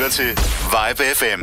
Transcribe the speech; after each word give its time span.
lytter 0.00 0.12
til 0.12 0.36
Vibe 0.72 1.02
FM. 1.14 1.42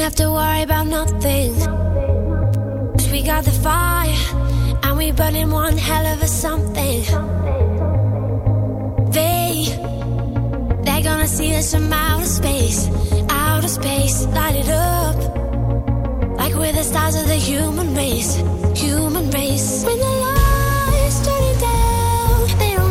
have 0.00 0.14
to 0.14 0.30
worry 0.30 0.62
about 0.62 0.86
nothing. 0.86 1.54
Cause 2.92 3.08
we 3.10 3.22
got 3.22 3.44
the 3.44 3.56
fire, 3.66 4.14
and 4.82 4.98
we 4.98 5.12
burning 5.12 5.50
one 5.50 5.78
hell 5.78 6.06
of 6.12 6.22
a 6.22 6.26
something. 6.26 7.00
They, 9.16 9.64
they're 10.84 11.06
gonna 11.10 11.26
see 11.26 11.54
us 11.56 11.72
from 11.72 11.90
outer 11.92 12.26
space, 12.26 12.80
outer 13.30 13.68
space, 13.68 14.26
light 14.26 14.56
it 14.56 14.68
up. 14.68 15.33
We're 16.64 16.72
the 16.72 16.82
stars 16.82 17.14
of 17.14 17.28
the 17.28 17.34
human 17.34 17.94
race, 17.94 18.36
human 18.74 19.30
race. 19.32 19.84
When 19.84 19.98
the 19.98 20.06
lights 20.06 21.20
turning 21.20 21.58
down, 21.60 22.83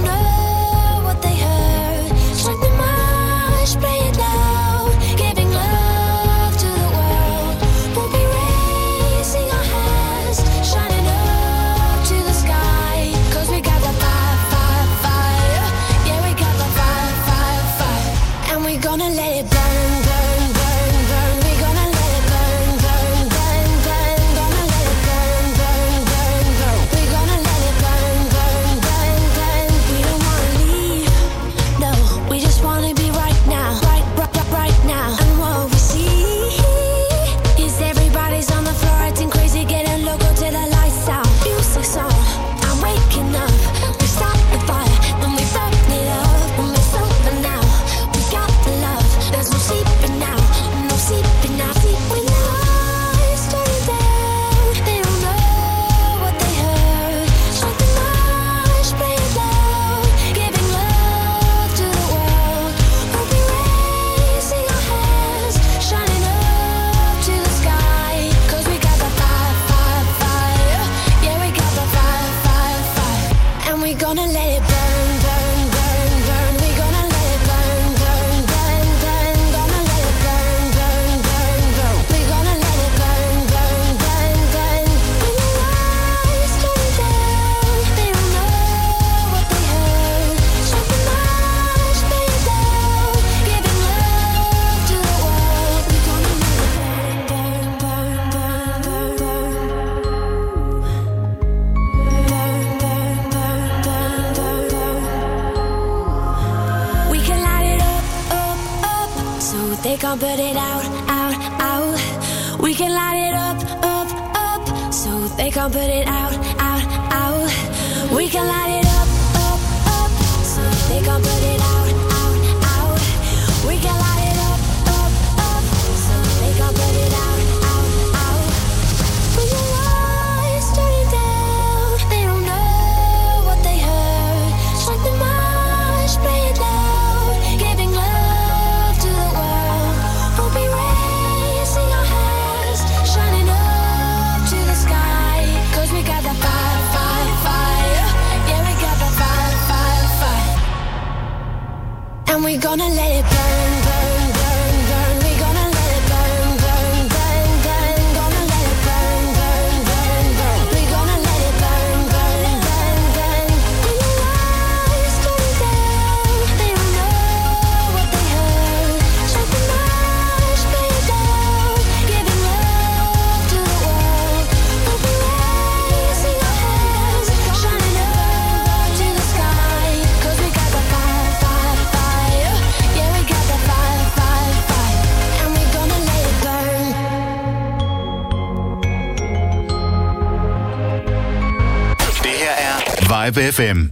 105 193.23 193.55
FM. 193.55 193.91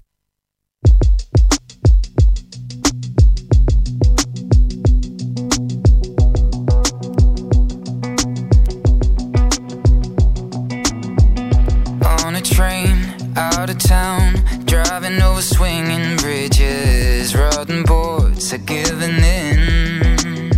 On 12.26 12.36
a 12.36 12.42
train 12.42 12.98
out 13.38 13.70
of 13.70 13.78
town, 13.80 14.34
driving 14.66 15.22
over 15.22 15.42
swinging 15.42 16.18
bridges, 16.18 17.34
rotten 17.34 17.84
boards 17.84 18.52
are 18.52 18.58
giving 18.58 19.16
in. 19.24 20.52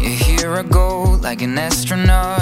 You 0.00 0.10
hear 0.10 0.56
a 0.56 0.62
go 0.62 1.18
like 1.22 1.40
an 1.40 1.56
astronaut 1.56 2.33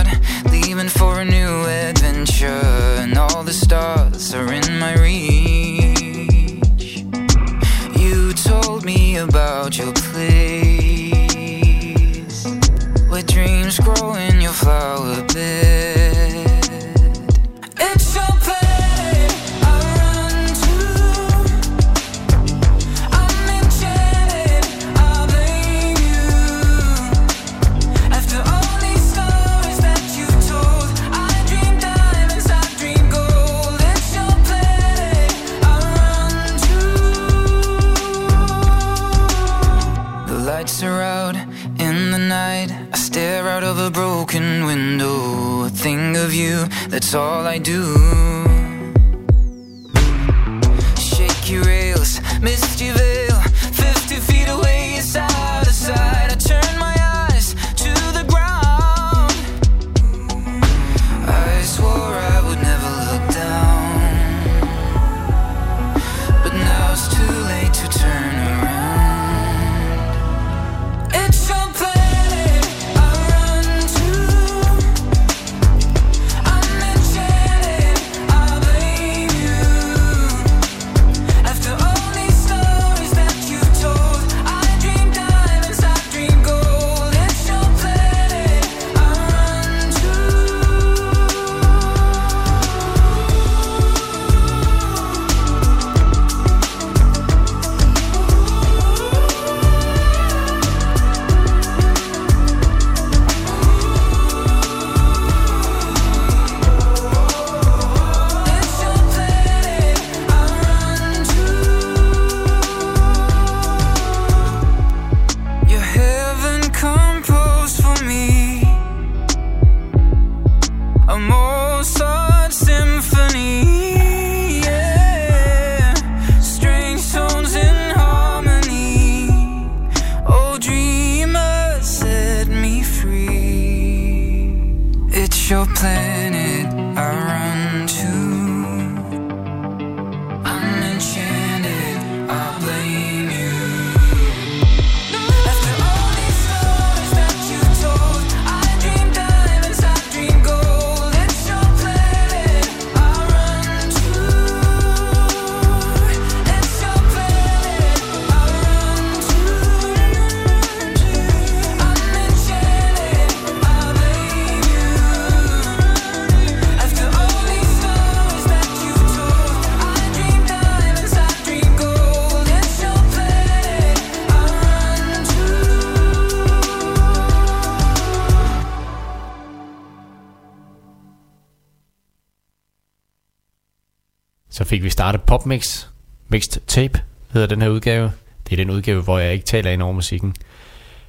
Popmix 185.43 185.87
Mixed 186.29 186.61
Tape 186.67 187.03
hedder 187.33 187.47
den 187.47 187.63
her 187.63 187.69
udgave. 187.69 188.13
Det 188.45 188.53
er 188.53 188.57
den 188.57 188.71
udgave, 188.71 189.03
hvor 189.03 189.19
jeg 189.19 189.33
ikke 189.33 189.45
taler 189.45 189.71
ind 189.71 189.83
over 189.83 189.93
musikken. 189.93 190.35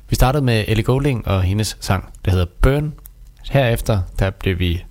Vi 0.10 0.16
startede 0.16 0.44
med 0.44 0.66
Ellie 0.68 0.84
Goulding 0.84 1.28
og 1.28 1.44
hendes 1.44 1.78
sang, 1.80 2.14
der 2.26 2.32
hedder 2.32 2.46
Burn. 2.62 2.94
Herefter 3.52 4.02
der 4.20 4.30
blev 4.30 4.60
vi 4.60 4.86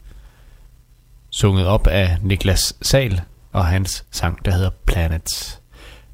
sunget 1.31 1.67
op 1.67 1.87
af 1.87 2.17
Niklas 2.23 2.75
Sal 2.83 3.21
og 3.53 3.67
hans 3.67 4.05
sang, 4.11 4.45
der 4.45 4.51
hedder 4.53 4.71
Planets. 4.87 5.61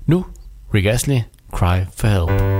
Nu 0.06 0.26
Rick 0.74 0.86
Astley, 0.86 1.20
Cry 1.52 1.78
for 1.96 2.08
Help. 2.08 2.57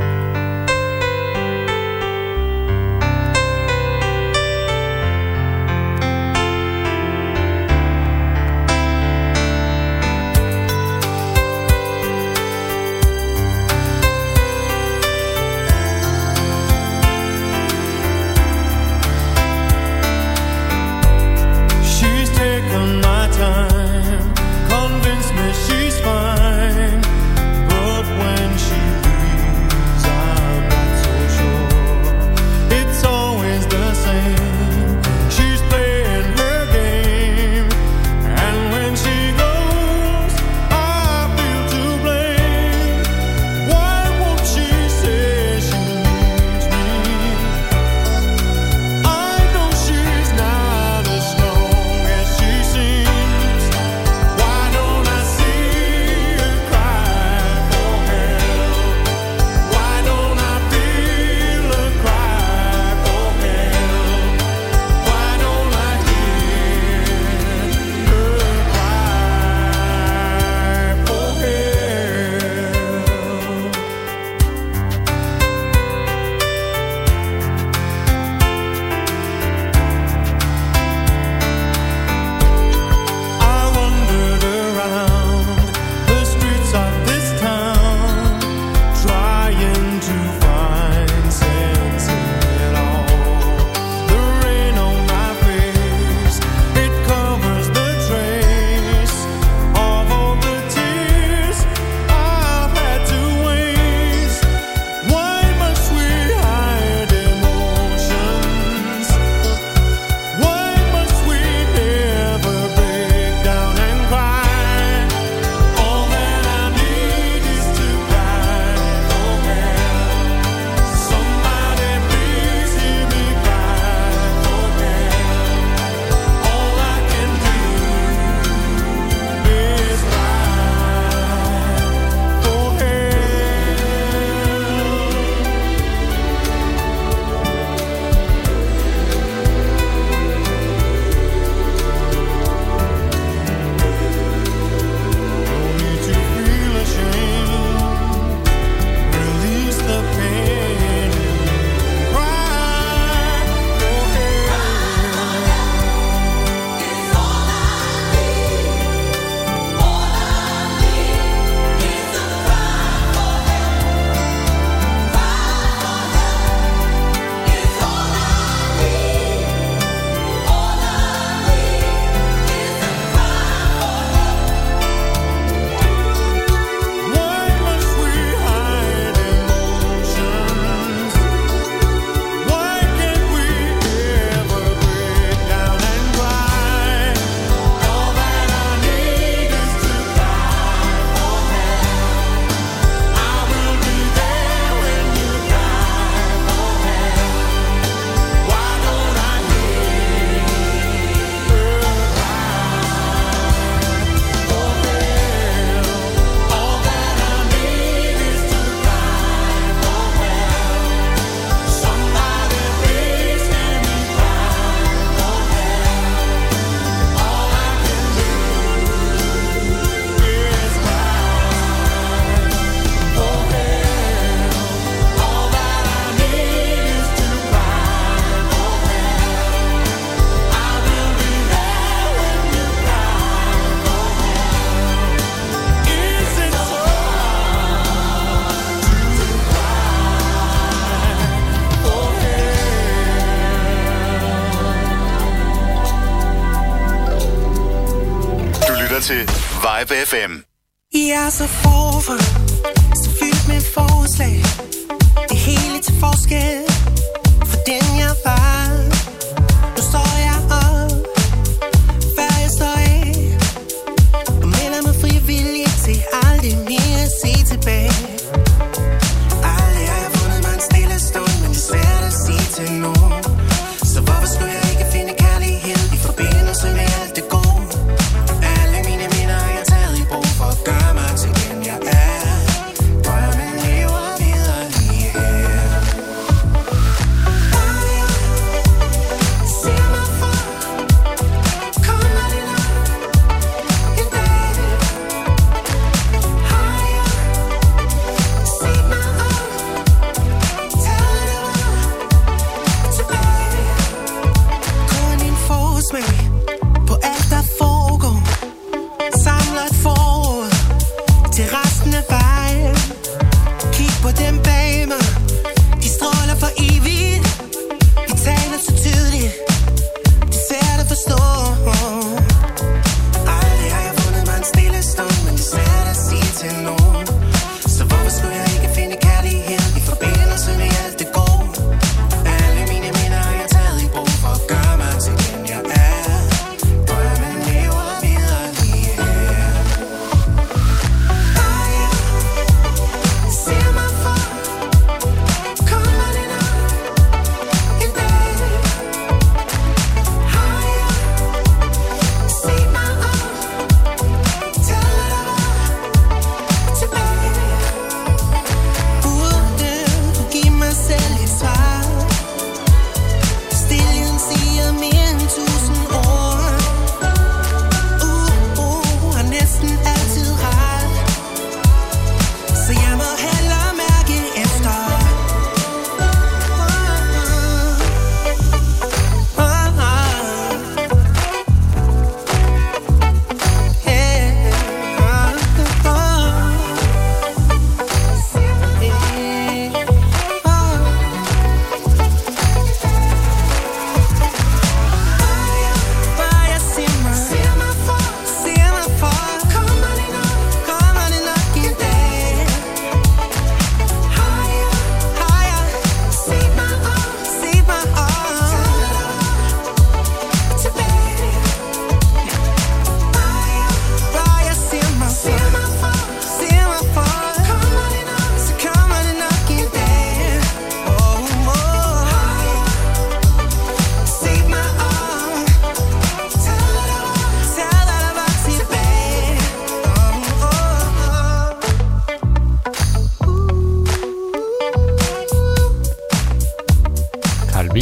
FM. 249.99 250.28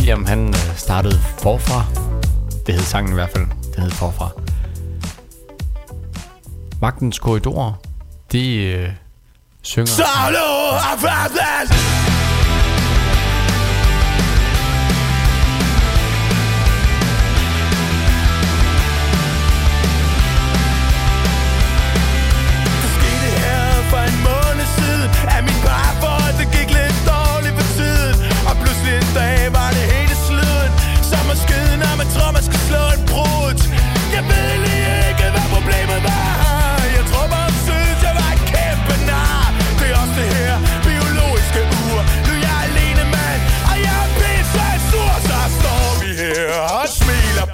William 0.06 0.24
han 0.26 0.48
øh, 0.48 0.76
startede 0.76 1.18
forfra. 1.38 1.84
Det 2.66 2.74
hed 2.74 2.82
sangen 2.82 3.12
i 3.12 3.14
hvert 3.14 3.30
fald. 3.30 3.46
Det 3.74 3.82
hed 3.82 3.90
forfra. 3.90 4.30
Magtens 6.80 7.18
korridorer, 7.18 7.72
de 8.32 8.56
øh, 8.56 8.90
synger... 9.62 9.86
Solo 9.86 10.46
of 10.92 11.04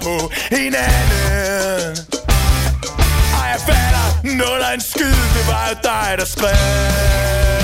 på 0.03 0.31
hinanden. 0.55 1.97
Ej, 3.39 3.47
jeg 3.53 3.61
fatter, 3.67 4.07
noget 4.23 4.61
af 4.69 4.73
en 4.73 4.81
skid, 4.81 5.15
det 5.35 5.47
var 5.47 5.69
jo 5.69 5.75
dig, 5.83 6.15
der 6.17 6.25
skrev 6.25 7.62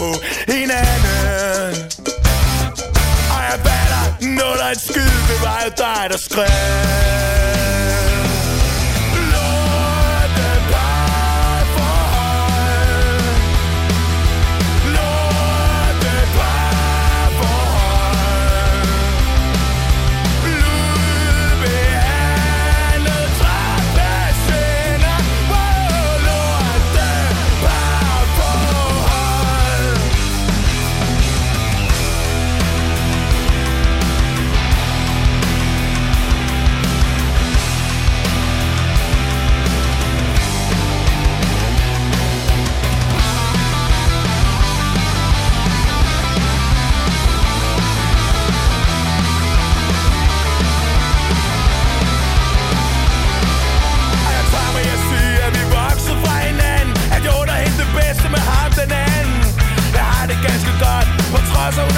på 0.00 0.10
hinanden. 0.52 1.74
Og 3.34 3.40
jeg 3.48 3.58
batter, 3.66 4.04
når 4.38 4.52
der 4.58 4.64
er 4.64 4.70
en 4.70 4.78
skid, 4.78 5.12
det 5.30 5.38
var 5.42 5.60
jo 5.64 5.70
dig, 5.76 6.02
der 6.10 6.18
skrev 6.18 6.50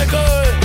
alcohol 0.03 0.62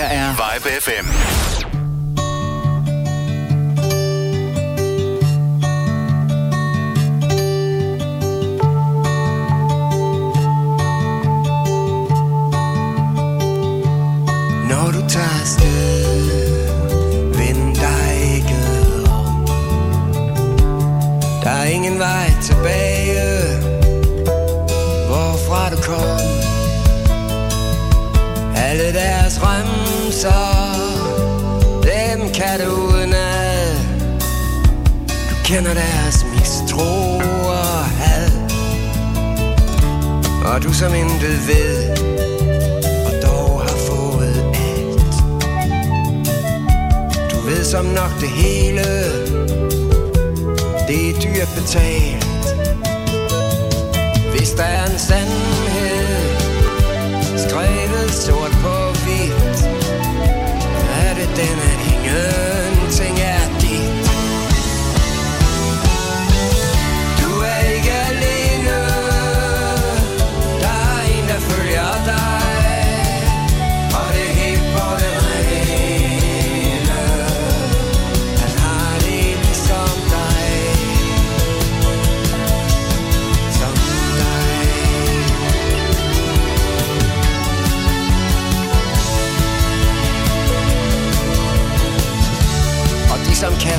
her 0.00 0.08
er 0.08 0.32
Vibe 0.32 0.80
FM. 0.80 1.29
Kender 35.60 35.74
deres 35.74 36.24
mistro 36.24 37.18
og 37.48 37.84
had 37.84 38.30
Og 40.44 40.62
du 40.62 40.72
som 40.72 40.94
intet 40.94 41.48
ved 41.48 41.90
og 43.06 43.12
dog 43.22 43.60
har 43.60 43.76
fået 43.88 44.44
alt. 44.54 45.14
Du 47.32 47.40
ved 47.40 47.64
som 47.64 47.84
nok 47.84 48.12
det 48.20 48.28
hele, 48.28 48.84
det 50.88 51.10
er 51.10 51.14
dyrt 51.24 51.50
betalt. 51.56 52.46
Hvis 54.36 54.50
der 54.50 54.64
er 54.64 54.86
en 54.86 54.98
sandhed, 54.98 56.08
skrevet 57.48 58.10
sort 58.10 58.52
på 58.62 58.76
hvidt, 59.04 59.64
er 61.02 61.14
det 61.14 61.28
den, 61.36 61.56
at 61.70 61.78
hænge 61.86 62.49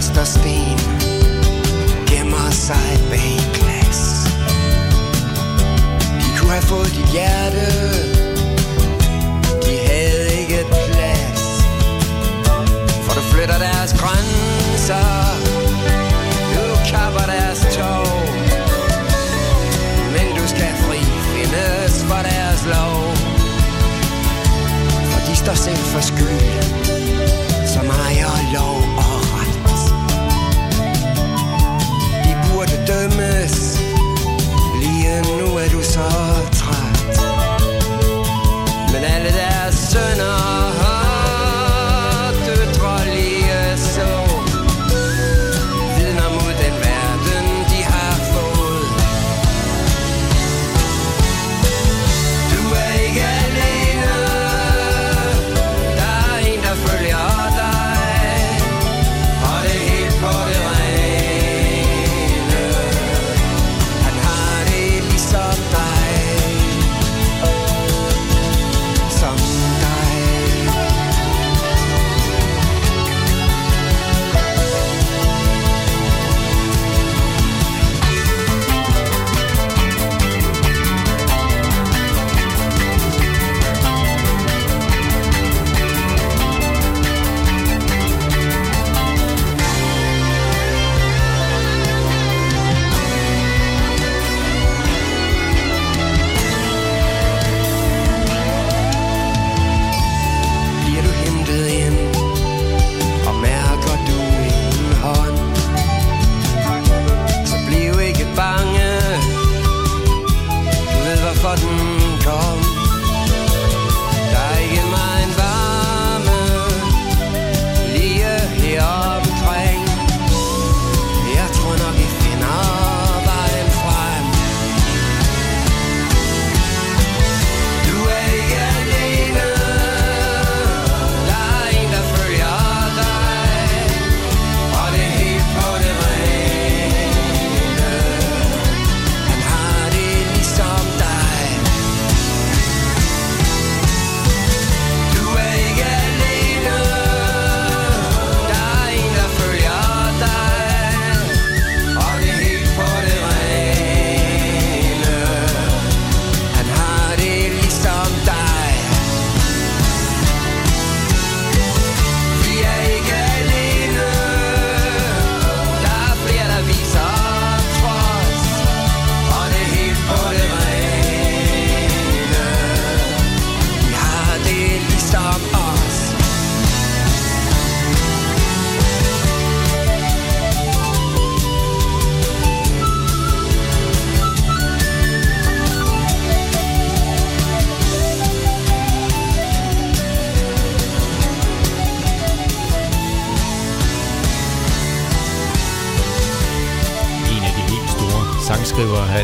kaster 0.01 0.23
sten 0.23 0.79
Gemmer 2.07 2.51
sig 2.51 2.99
bag 3.09 3.39
glas. 3.53 4.01
De 6.21 6.37
kunne 6.37 6.51
have 6.51 6.63
fået 6.63 6.87
dit 6.87 7.09
hjerte 7.11 7.65
De 9.65 9.73
havde 9.87 10.25
ikke 10.39 10.65
plads. 10.69 11.43
For 13.03 13.13
du 13.13 13.21
flytter 13.21 13.57
deres 13.57 13.93
grænser 14.01 15.09
Du 16.53 16.63
kapper 16.91 17.25
deres 17.33 17.59
tog. 17.75 18.07
Men 20.15 20.27
du 20.37 20.47
skal 20.47 20.73
fri 20.85 21.01
findes 21.33 22.03
for 22.09 22.21
deres 22.29 22.61
lov. 22.73 23.01
For 25.11 25.19
de 25.27 25.35
står 25.35 25.53
selv 25.53 25.83
for 25.93 26.01
skyld 26.01 26.41
Som 27.73 27.85
ejer 27.85 28.53
lov. 28.53 28.90
De 32.81 32.87
burde 32.87 33.01
dømmes. 33.01 33.79
Lige 34.81 35.21
nu 35.21 35.57
er 35.57 35.69
du 35.69 35.83
så 35.83 36.09
træt. 36.53 37.21
Men 38.93 39.03
alle 39.03 39.29
der 39.29 39.71
sønner 39.71 40.50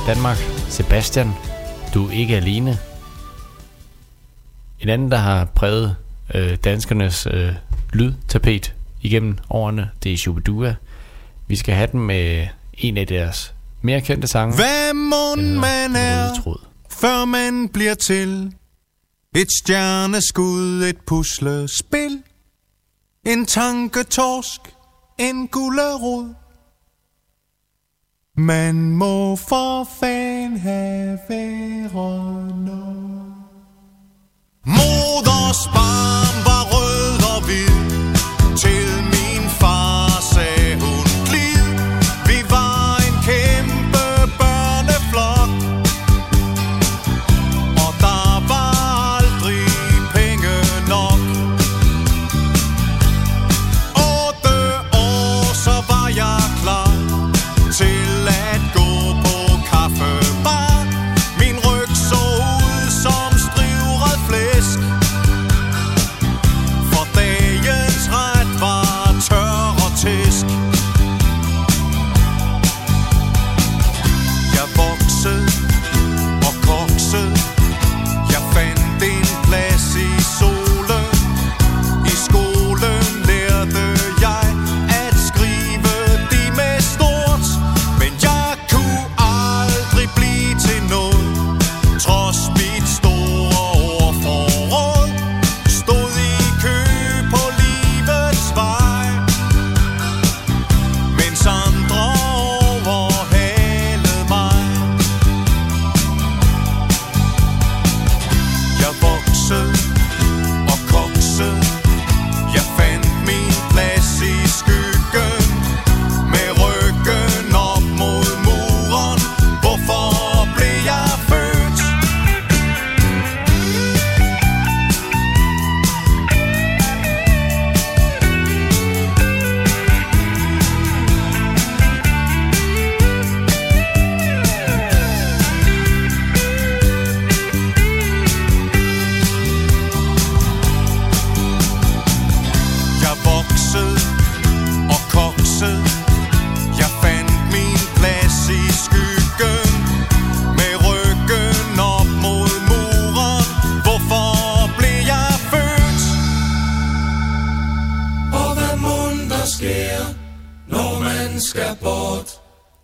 Danmark, 0.08 0.38
Sebastian, 0.70 1.28
du 1.94 2.08
er 2.08 2.12
ikke 2.12 2.36
alene. 2.36 2.78
En 4.80 4.90
anden, 4.90 5.12
der 5.12 5.18
har 5.18 5.46
præget 5.46 5.96
øh, 6.36 6.58
danskernes 6.64 7.28
øh, 7.32 7.54
lydtapet 7.94 8.76
igennem 9.02 9.38
årene, 9.50 9.90
det 10.04 10.14
er 10.14 10.18
Shubidua. 10.18 10.76
Vi 11.48 11.56
skal 11.56 11.76
have 11.76 11.90
den 11.92 12.00
med 12.00 12.48
en 12.74 12.98
af 12.98 13.08
deres 13.08 13.54
mere 13.82 14.02
kendte 14.02 14.28
sange. 14.28 14.56
Hvad 14.56 14.94
mon 14.94 15.60
man 15.60 15.96
er, 15.96 16.58
før 16.90 17.26
man 17.26 17.70
bliver 17.70 17.94
til? 17.94 18.54
Et 19.36 19.48
stjerneskud, 19.64 20.84
et 20.84 20.98
puslespil, 21.08 22.24
en 23.26 23.46
tanketorsk, 23.46 24.62
en 25.18 25.48
gulerod. 25.48 26.34
Man 28.40 28.92
må 28.92 29.36
for 29.36 29.88
fan 30.00 30.58
have 30.58 31.20
ånder. 31.96 33.34
Moders 34.66 35.68
barn 35.74 36.38
var 36.46 36.57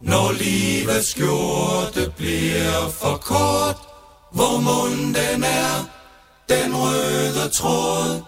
Når 0.04 0.32
livets 0.32 1.08
skjorte 1.12 2.14
bliver 2.18 2.90
for 2.90 3.18
kort, 3.18 3.78
hvor 4.32 4.58
munden 4.62 5.44
er 5.44 5.76
den 6.50 6.76
røde 6.76 7.50
tråd. 7.50 8.22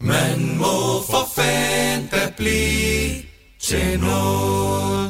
Man 0.00 0.56
må 0.56 1.02
for 1.10 1.28
fanden 1.34 2.08
da 2.12 2.32
blive 2.36 3.22
til 3.60 4.00
noget. 4.00 5.07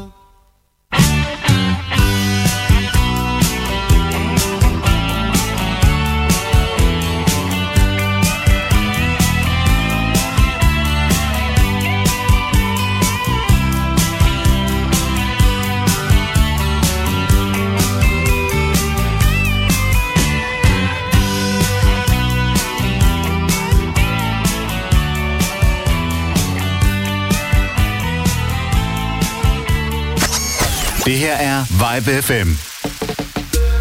BRR 31.19 31.67
Vibe 31.83 32.11
FM. 32.23 32.49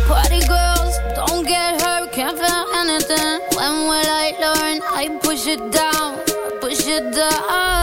Party 0.08 0.40
girls, 0.48 0.98
don't 1.14 1.46
get 1.46 1.80
hurt, 1.80 2.12
can't 2.12 2.36
feel 2.36 2.66
anything. 2.82 3.40
When 3.56 3.74
will 3.90 4.10
I 4.10 4.34
learn? 4.42 4.82
I 4.82 5.20
push 5.22 5.46
it 5.46 5.62
down, 5.72 6.18
push 6.60 6.88
it 6.88 7.14
down. 7.14 7.77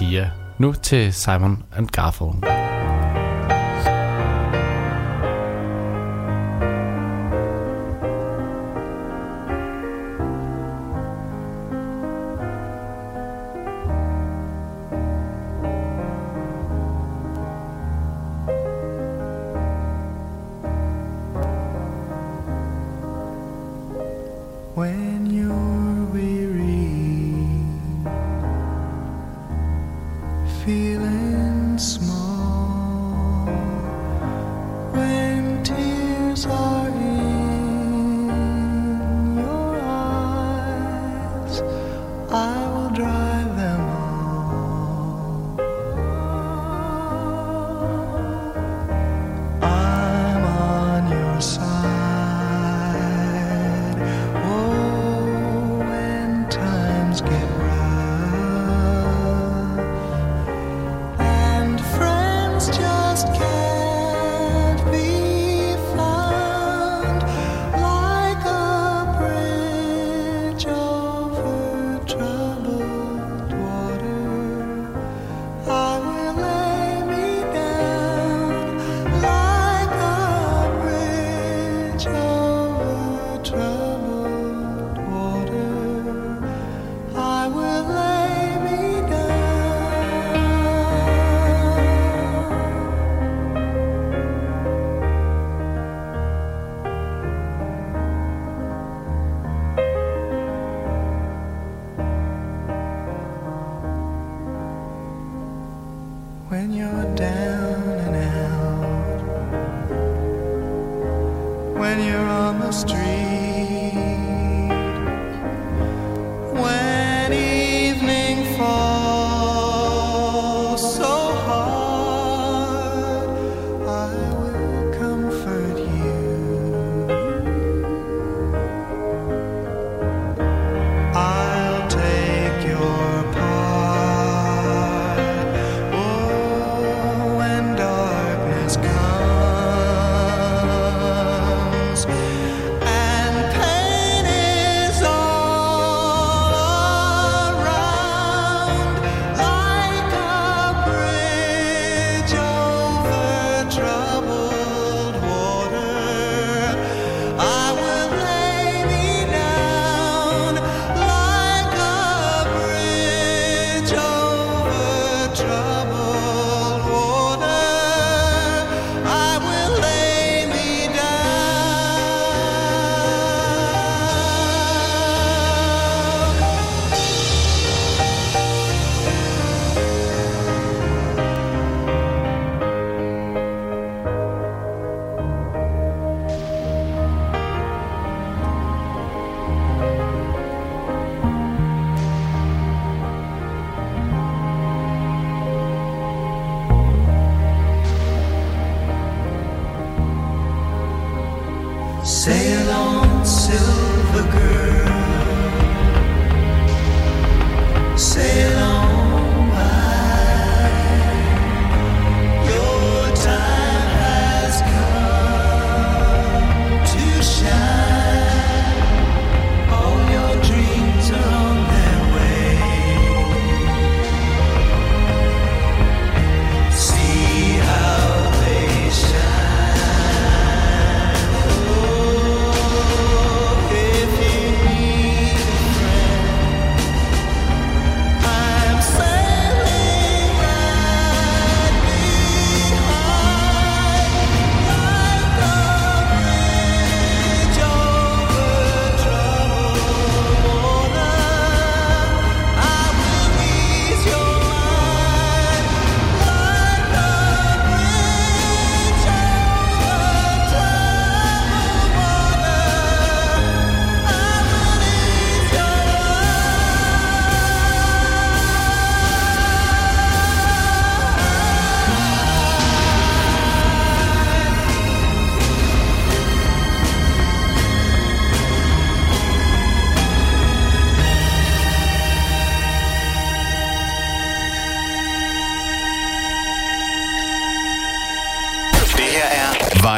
Her. 0.00 0.26
Nu 0.58 0.72
til 0.72 1.12
Simon 1.14 1.62
and 1.76 1.88
Garfunkel. 1.88 2.61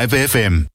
Live 0.05 0.29
FM. 0.29 0.74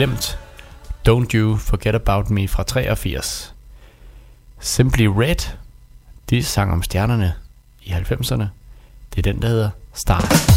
glemt 0.00 0.38
Don't 1.08 1.34
You 1.34 1.56
Forget 1.56 1.94
About 1.94 2.30
Me 2.30 2.48
fra 2.48 2.62
83. 2.62 3.54
Simply 4.58 5.04
Red, 5.06 5.56
de 6.30 6.42
sang 6.42 6.72
om 6.72 6.82
stjernerne 6.82 7.34
i 7.82 7.90
90'erne. 7.90 8.44
Det 9.14 9.18
er 9.18 9.32
den, 9.32 9.42
der 9.42 9.48
hedder 9.48 9.70
Star 9.92 10.49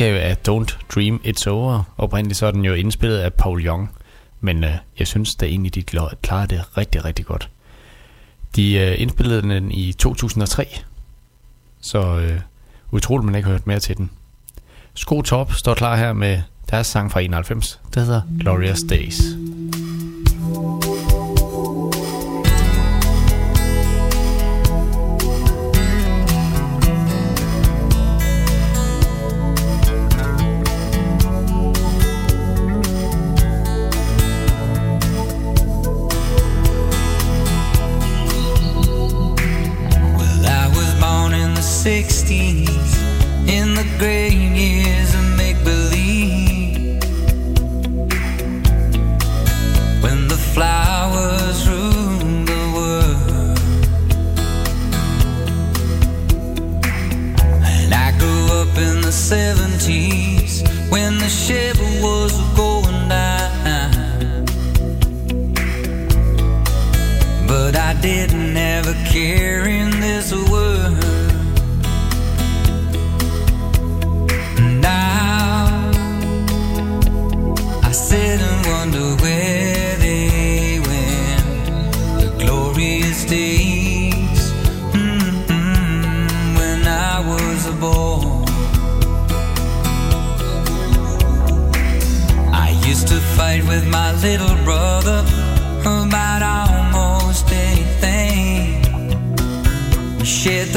udgave 0.00 0.20
af 0.20 0.36
Don't 0.48 0.94
Dream 0.94 1.20
It's 1.24 1.48
Over. 1.48 1.82
Oprindeligt 1.98 2.38
så 2.38 2.46
er 2.46 2.50
den 2.50 2.64
jo 2.64 2.74
indspillet 2.74 3.18
af 3.18 3.32
Paul 3.32 3.66
Young, 3.66 3.90
men 4.40 4.64
øh, 4.64 4.70
jeg 4.98 5.06
synes 5.06 5.34
da 5.34 5.46
egentlig, 5.46 5.74
de 5.74 5.82
klarer 6.22 6.46
det 6.46 6.76
rigtig, 6.76 7.04
rigtig 7.04 7.26
godt. 7.26 7.50
De 8.56 8.74
øh, 8.74 9.00
indspillede 9.00 9.42
den 9.42 9.72
i 9.72 9.92
2003, 9.92 10.68
så 11.80 12.18
øh, 12.18 12.40
utroligt, 12.90 13.26
man 13.26 13.34
ikke 13.34 13.46
har 13.46 13.52
hørt 13.52 13.66
mere 13.66 13.80
til 13.80 13.96
den. 13.96 14.10
Sko 14.94 15.22
Top 15.22 15.52
står 15.52 15.74
klar 15.74 15.96
her 15.96 16.12
med 16.12 16.42
deres 16.70 16.86
sang 16.86 17.12
fra 17.12 17.20
91, 17.20 17.80
der 17.94 18.00
hedder 18.00 18.22
Glorious 18.40 18.80
Days. 18.90 19.20
60s, 42.30 43.48
in 43.48 43.74
the 43.74 43.84
great 43.98 44.32
years 44.32 45.14
of 45.14 45.36
make 45.36 45.58
believe. 45.64 47.02
When 50.00 50.28
the 50.28 50.40
flowers 50.54 51.68
ruled 51.68 52.46
the 52.46 52.62
world. 52.76 53.58
And 57.64 57.92
I 57.92 58.16
grew 58.20 58.46
up 58.60 58.78
in 58.78 59.00
the 59.00 59.14
70s, 59.32 60.62
when 60.88 61.18
the 61.18 61.28
ship 61.28 61.76
was 62.00 62.32
going 62.54 63.08
down. 63.08 64.46
But 67.48 67.74
I 67.76 67.94
didn't 68.00 68.56
ever 68.56 68.94
care 69.10 69.66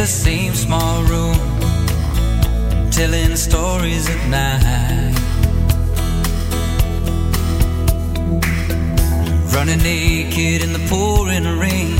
the 0.04 0.10
same 0.10 0.54
small 0.54 1.02
room, 1.04 1.38
telling 2.92 3.38
stories 3.38 4.06
at 4.10 4.22
night. 4.28 5.16
Running 9.54 9.82
naked 9.82 10.62
in 10.66 10.74
the 10.74 10.86
pouring 10.90 11.48
rain 11.58 11.96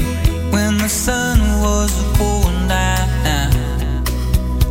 when 0.52 0.78
the 0.80 0.90
sun 0.90 1.40
was 1.62 1.94
going 2.18 2.68
down. 2.68 4.04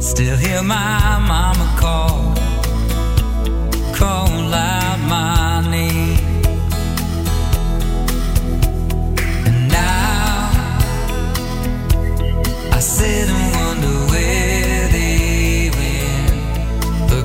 Still 0.03 0.37
hear 0.37 0.62
my 0.62 1.18
mama 1.33 1.66
call, 1.80 2.35
call 3.95 4.53
out 4.53 4.99
my 5.09 5.41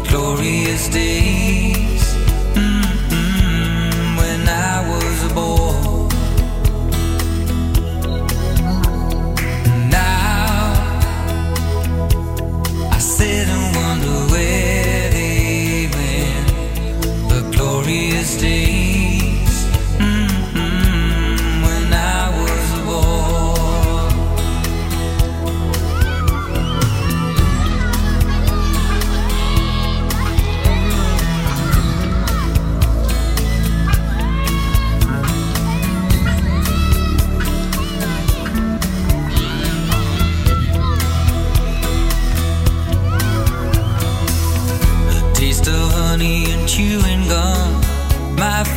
glorious 0.10 0.88
days 0.90 1.47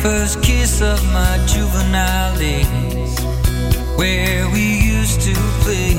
first 0.01 0.41
kiss 0.41 0.81
of 0.81 0.99
my 1.13 1.37
juvenile 1.45 2.35
days. 2.37 3.13
Where 3.97 4.49
we 4.49 4.81
used 4.81 5.21
to 5.21 5.33
play. 5.61 5.93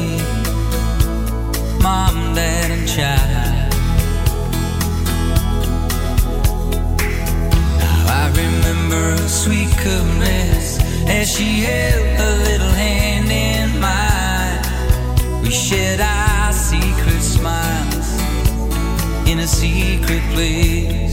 Mom, 1.80 2.34
dad, 2.34 2.70
and 2.72 2.88
child. 2.88 3.70
Now 7.78 8.22
I 8.22 8.24
remember 8.42 9.22
a 9.22 9.28
sweet 9.28 9.70
caress 9.82 10.80
as 11.06 11.30
she 11.30 11.60
held 11.60 12.20
a 12.28 12.32
little 12.48 12.74
hand 12.84 13.30
in 13.30 13.68
mine. 13.80 15.42
We 15.42 15.50
shared 15.50 16.00
our 16.00 16.52
secret 16.52 17.22
smiles 17.22 18.10
in 19.30 19.38
a 19.38 19.46
secret 19.46 20.22
place. 20.34 21.11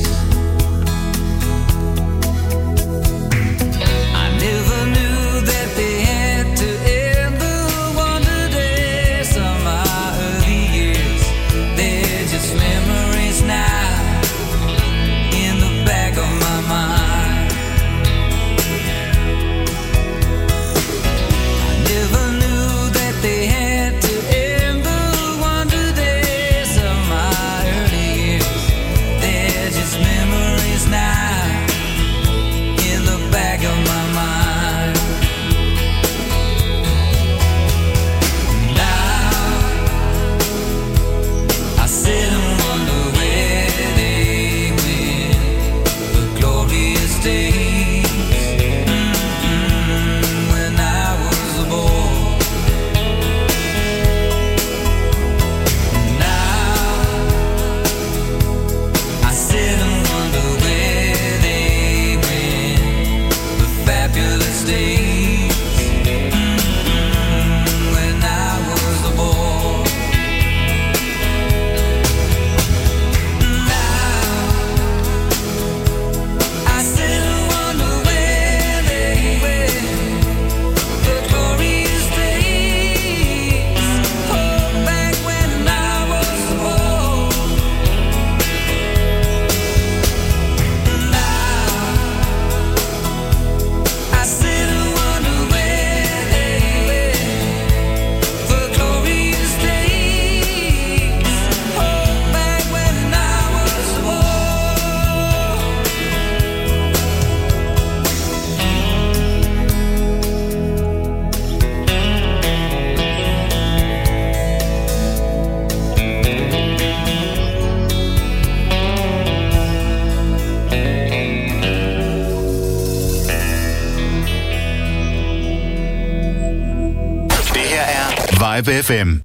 FM. 128.90 129.19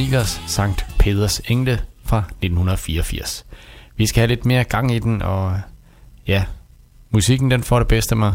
Sneakers 0.00 0.40
Sankt 0.46 0.86
Peders 0.98 1.40
Engle 1.48 1.82
fra 2.04 2.18
1984. 2.18 3.44
Vi 3.96 4.06
skal 4.06 4.20
have 4.20 4.28
lidt 4.28 4.46
mere 4.46 4.64
gang 4.64 4.94
i 4.94 4.98
den, 4.98 5.22
og 5.22 5.60
ja, 6.26 6.44
musikken 7.10 7.50
den 7.50 7.62
får 7.62 7.78
det 7.78 7.88
bedste 7.88 8.12
af 8.12 8.16
mig. 8.16 8.34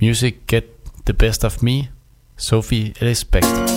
Music 0.00 0.34
Get 0.48 0.64
The 1.06 1.14
Best 1.14 1.44
Of 1.44 1.62
Me, 1.62 1.88
Sophie 2.36 2.94
Ellis 3.00 3.24
Baxter. 3.24 3.75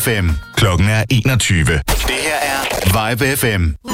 FM. 0.00 0.30
Klokken 0.56 0.88
er 0.88 1.04
21. 1.10 1.64
Det 1.64 1.82
her 2.08 2.34
er 2.42 3.10
Vibe 3.10 3.36
FM. 3.36 3.89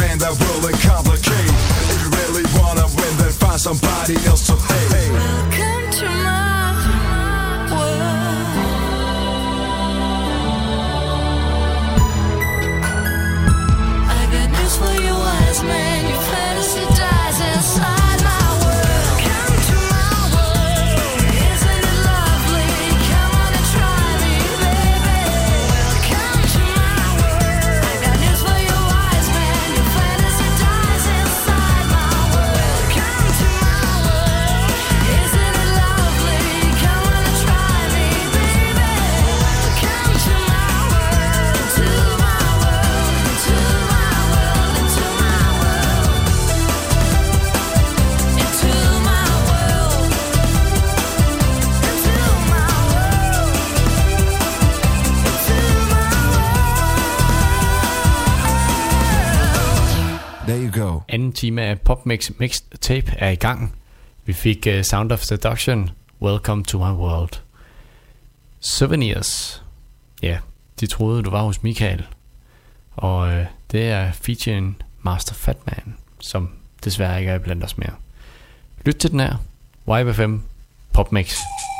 man 0.00 0.18
that 0.18 0.32
will 0.40 0.60
complicate. 0.80 1.52
If 1.92 1.98
you 2.02 2.08
really 2.20 2.46
wanna 2.58 2.86
win, 2.96 3.12
then 3.20 3.32
find 3.32 3.60
somebody 3.60 4.16
else 4.26 4.46
to 4.48 4.56
hate. 4.56 5.12
Welcome 5.12 5.90
to 5.98 6.06
my 6.24 6.49
time 61.40 61.62
af 61.62 61.80
PopMix 61.80 62.30
Mixed 62.38 62.64
Tape 62.80 63.14
er 63.18 63.28
i 63.28 63.34
gang. 63.34 63.76
Vi 64.24 64.32
fik 64.32 64.66
uh, 64.70 64.82
Sound 64.82 65.12
of 65.12 65.20
Seduction, 65.20 65.90
Welcome 66.22 66.64
to 66.64 66.78
My 66.78 66.92
World. 66.92 67.40
Souvenirs. 68.60 69.62
Ja, 70.22 70.38
de 70.80 70.86
troede, 70.86 71.22
du 71.22 71.30
var 71.30 71.42
hos 71.42 71.62
Michael. 71.62 72.06
Og 72.92 73.28
uh, 73.28 73.44
det 73.72 73.88
er 73.88 74.12
featuren 74.12 74.82
Master 75.02 75.34
Fatman, 75.34 75.96
som 76.18 76.50
desværre 76.84 77.20
ikke 77.20 77.32
er 77.32 77.38
blandt 77.38 77.64
os 77.64 77.78
mere. 77.78 77.94
Lyt 78.84 78.96
til 78.96 79.10
den 79.10 79.20
her. 79.20 79.36
YBFM 79.88 80.36
PopMix. 80.92 81.26
Mix. 81.26 81.79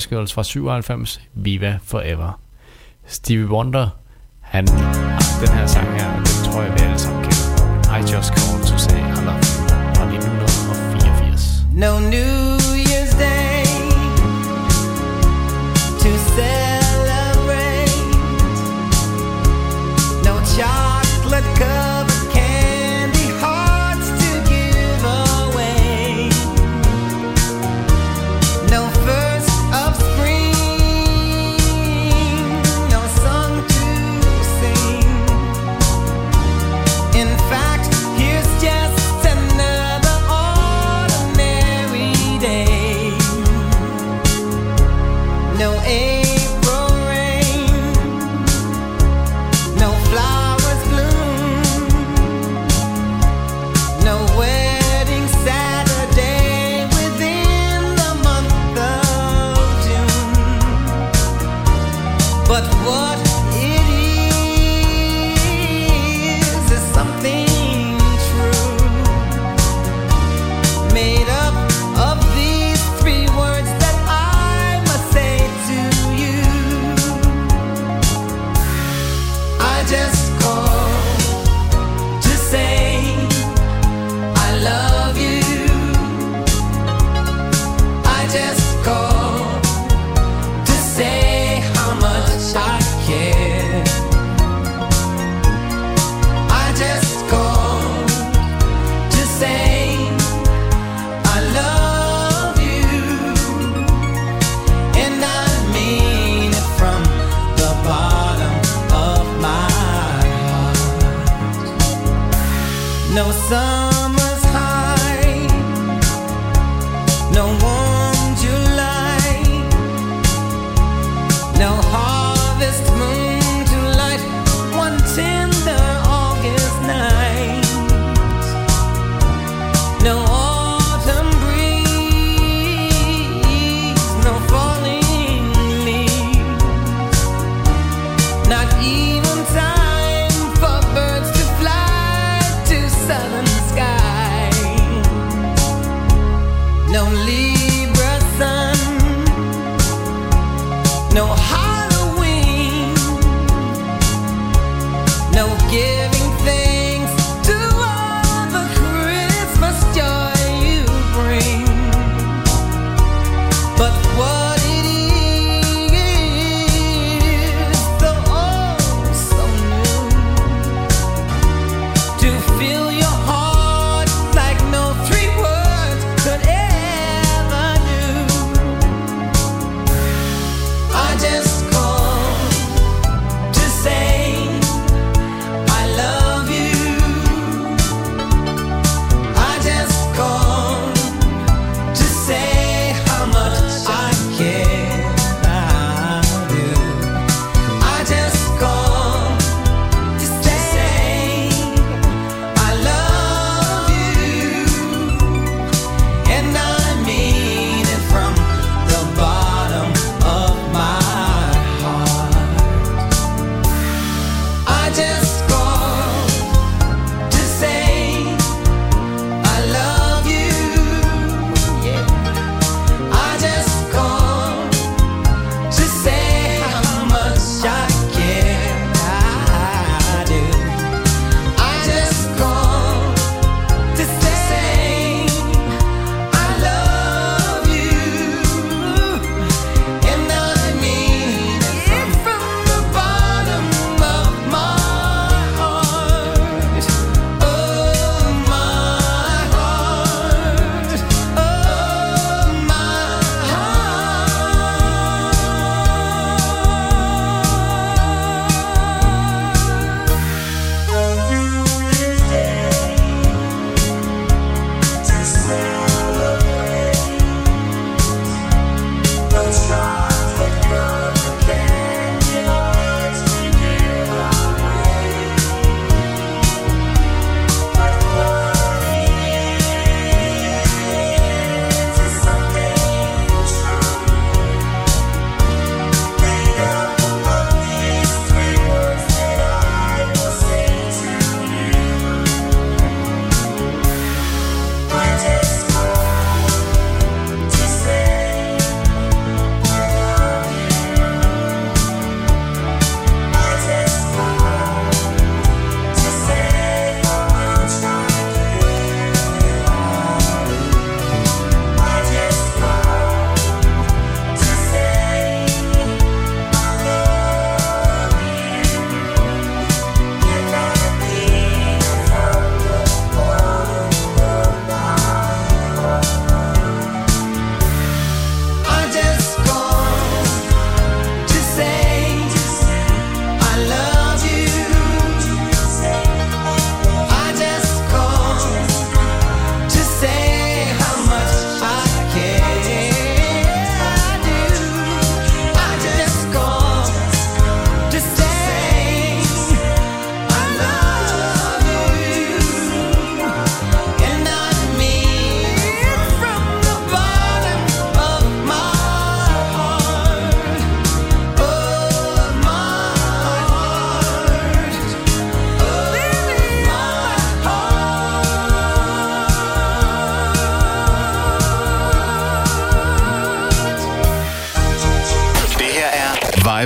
Spice 0.00 0.14
Girls 0.14 0.32
fra 0.32 0.42
97, 0.42 1.20
Viva 1.34 1.78
Forever. 1.84 2.40
Stevie 3.06 3.46
Wonder, 3.46 3.88
han 4.40 4.68
har 4.68 5.36
den 5.40 5.48
her 5.48 5.66
sang 5.66 6.00
her, 6.00 6.10
og 6.10 6.18
den 6.18 6.52
tror 6.52 6.62
jeg, 6.62 6.72
vi 6.74 6.78
alle 6.80 6.98
sammen 6.98 7.22
kender. 7.22 7.96
I 7.96 8.00
just 8.00 8.32
called 8.34 8.62
to 8.66 8.78
say 8.78 8.98
I 8.98 9.24
love 9.24 9.42
you 9.44 9.60
fra 9.96 10.74
84. 10.98 11.66
No 11.72 11.98
news. 12.10 12.49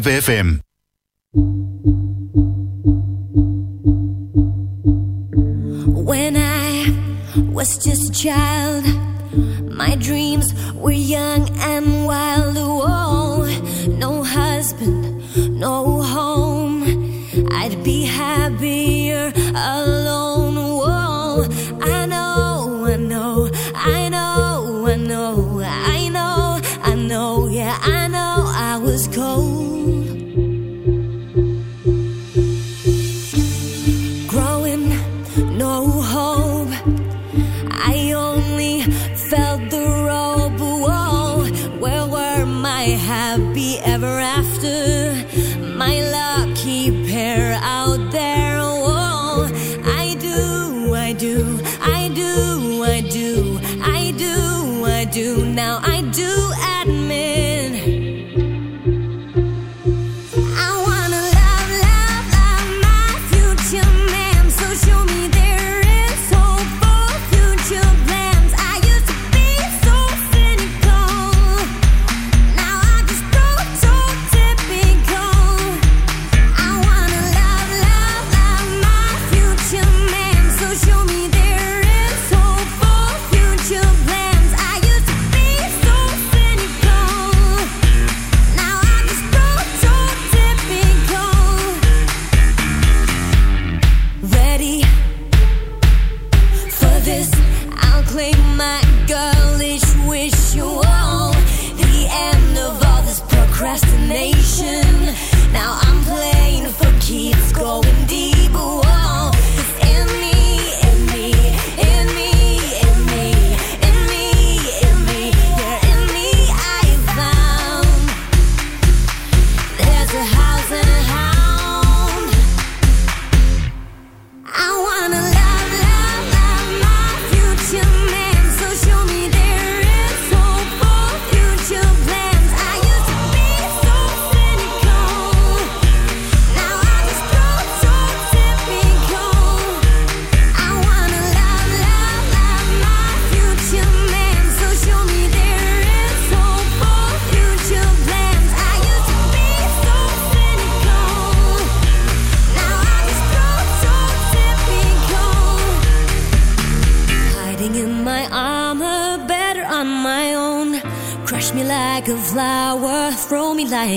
Vibe 0.05 0.64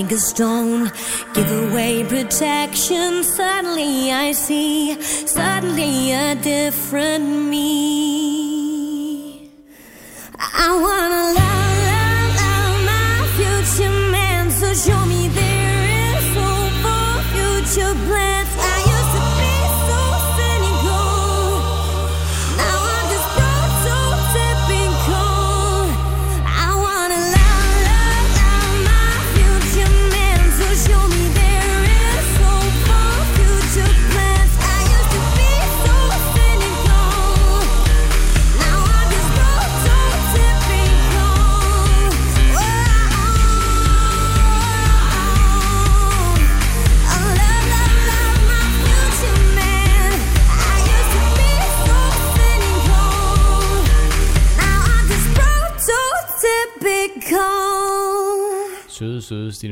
like 0.07 0.15
a 0.15 0.19
stone. 0.19 0.91
Give 1.34 1.51
away 1.69 2.03
protection. 2.05 3.23
Suddenly 3.23 4.11
I 4.11 4.31
see, 4.31 5.01
suddenly 5.01 6.13
a 6.13 6.35
different 6.35 7.25
me. 7.49 7.97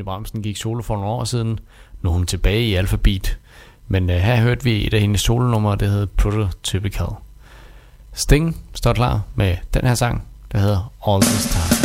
Bramsen 0.06 0.42
gik 0.42 0.56
solo 0.56 0.82
for 0.82 0.94
nogle 0.94 1.10
år 1.10 1.24
siden. 1.24 1.58
Nu 2.02 2.08
er 2.08 2.12
hun 2.12 2.26
tilbage 2.26 2.62
i 2.62 2.74
Alphabet. 2.74 3.38
Men 3.88 4.10
øh, 4.10 4.16
her 4.16 4.36
hørte 4.36 4.64
vi 4.64 4.86
et 4.86 4.94
af 4.94 5.00
hendes 5.00 5.20
solonumre, 5.20 5.76
der 5.76 5.86
hedder 5.86 6.06
Prototypical. 6.06 7.08
Sting 8.12 8.56
står 8.74 8.92
klar 8.92 9.22
med 9.34 9.56
den 9.74 9.86
her 9.86 9.94
sang, 9.94 10.22
der 10.52 10.58
hedder 10.58 10.92
All 11.08 11.22
This 11.22 11.46
Time. 11.46 11.75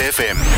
pe 0.00 0.12
FM. 0.12 0.49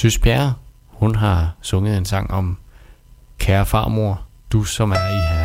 Søs 0.00 0.18
Bjerre, 0.18 0.54
hun 0.86 1.14
har 1.14 1.56
sunget 1.62 1.96
en 1.96 2.04
sang 2.04 2.30
om 2.30 2.58
Kære 3.38 3.66
farmor, 3.66 4.22
du 4.52 4.64
som 4.64 4.90
er 4.90 5.08
i 5.08 5.34
her. 5.34 5.39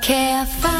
que 0.00 0.12
é 0.12 0.40
a 0.40 0.75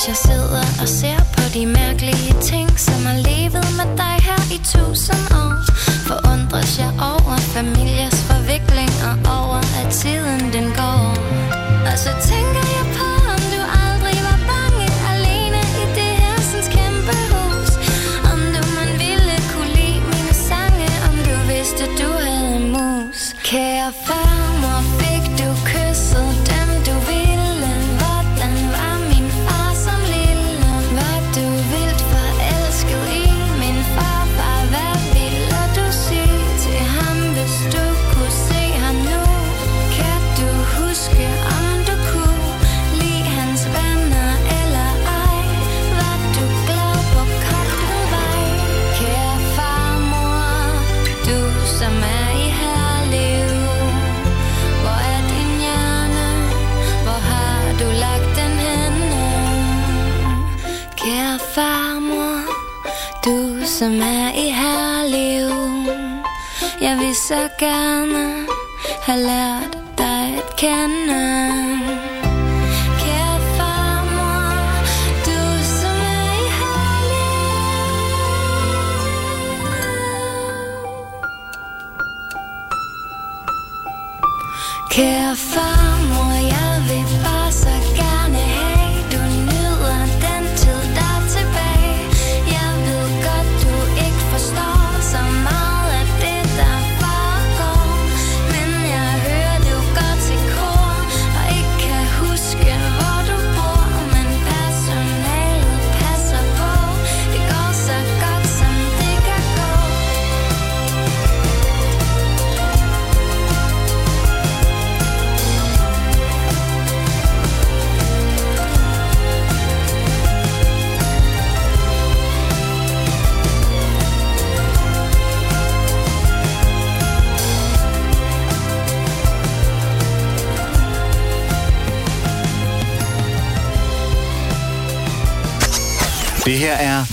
mens 0.00 0.08
jeg 0.08 0.16
sidder 0.16 0.64
og 0.82 0.88
ser 0.88 1.18
på 1.36 1.42
de 1.54 1.66
mærkelige 1.66 2.34
ting, 2.42 2.68
som 2.78 3.06
har 3.06 3.16
levet 3.28 3.68
med 3.78 3.88
dig 4.02 4.16
her 4.28 4.42
i 4.56 4.58
tusind 4.74 5.24
år. 5.42 5.54
Forundres 6.08 6.78
jeg 6.78 6.92
over 7.12 7.36
familiers 7.56 8.18
forvikling 8.28 8.92
og 9.08 9.14
over, 9.38 9.60
at 9.80 9.88
tiden 10.00 10.52
den 10.56 10.66
går. 10.80 11.04
Og 11.90 11.96
så 12.04 12.12
tænker 12.30 12.59
som 63.80 64.00
er 64.02 64.32
i 64.36 64.48
Herlev 64.52 65.50
Jeg 66.80 66.96
vil 66.98 67.14
så 67.14 67.48
gerne 67.58 68.46
have 69.02 69.20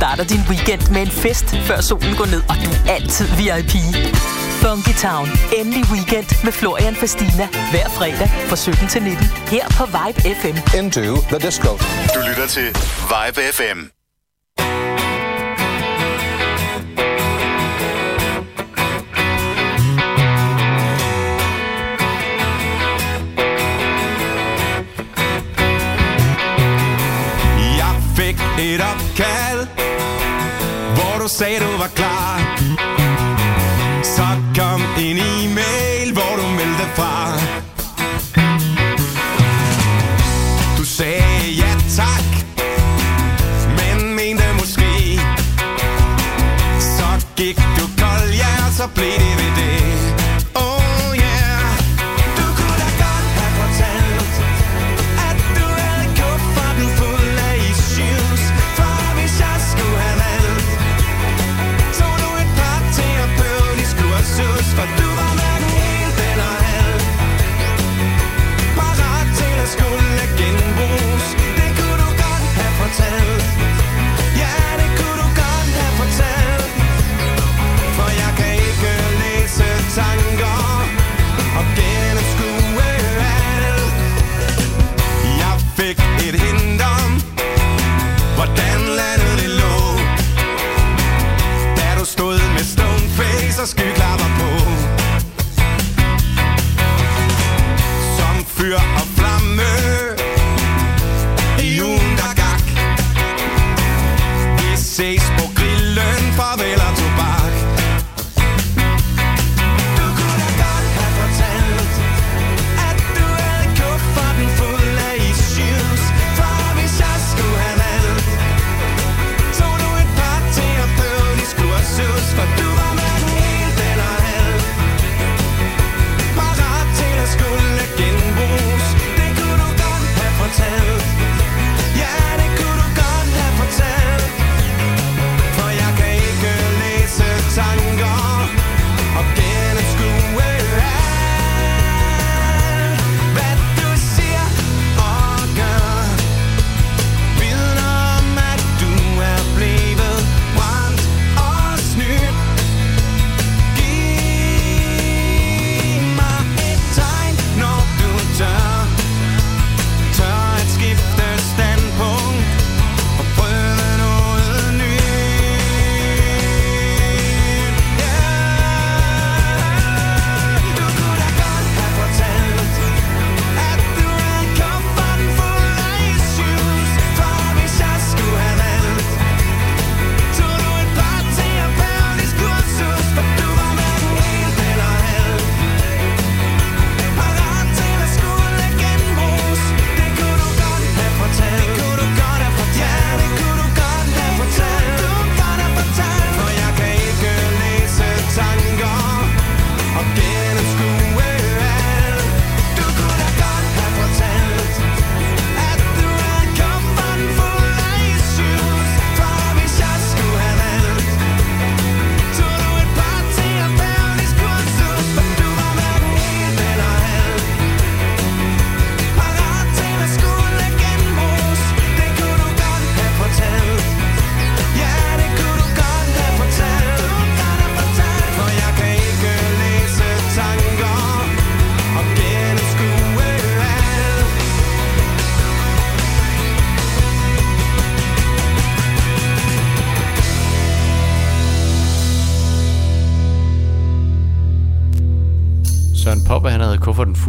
Starter 0.00 0.24
din 0.24 0.44
weekend 0.48 0.90
med 0.90 1.02
en 1.02 1.10
fest, 1.10 1.56
før 1.68 1.80
solen 1.80 2.14
går 2.16 2.26
ned, 2.26 2.42
og 2.48 2.56
du 2.64 2.70
er 2.70 2.94
altid 2.94 3.26
VIP. 3.38 3.74
Funky 4.62 4.94
Town. 5.06 5.28
Endelig 5.58 5.84
weekend 5.92 6.44
med 6.44 6.52
Florian 6.52 6.96
Fastina. 6.96 7.46
Hver 7.70 7.88
fredag 7.88 8.28
fra 8.48 8.56
17 8.56 8.88
til 8.88 9.02
19. 9.02 9.26
Her 9.54 9.66
på 9.78 9.84
Vibe 9.96 10.20
FM. 10.40 10.56
Into 10.78 11.00
the 11.30 11.38
disco. 11.46 11.70
Du 12.14 12.20
lytter 12.28 12.46
til 12.46 12.68
Vibe 13.12 13.40
FM. 13.56 13.78
Jeg 27.80 27.94
fik 28.16 28.36
et 28.58 28.80
opkald 28.92 29.89
du 31.20 31.28
sagde 31.28 31.60
du 31.60 31.76
var 31.78 31.88
klar. 31.94 32.40
Så 34.04 34.26
kom 34.56 34.82
en 34.98 35.18
e-mail 35.18 36.12
Hvor 36.12 36.36
du 36.36 36.46
meldte 36.56 36.86
fra. 36.94 37.38
Du 40.78 40.84
sagde 40.84 41.50
ja 41.58 41.72
tak 41.96 42.30
Men 43.78 44.14
mente 44.14 44.44
måske 44.58 45.20
Så 46.80 47.26
gik 47.36 47.56
du 47.56 47.86
kold, 47.98 48.30
ja 48.30 48.72
så 48.76 48.88
blev 48.94 49.12
det 49.12 49.36
ved 49.38 49.56
det. 49.56 49.99